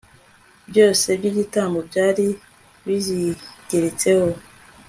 [0.69, 2.25] byose by'igitambo byari
[2.85, 4.29] bizigeretseho